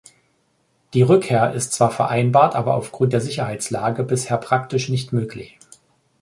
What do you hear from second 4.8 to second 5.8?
nicht möglich.